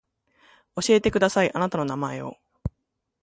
[0.81, 2.35] 教えてくださいあなたの名前を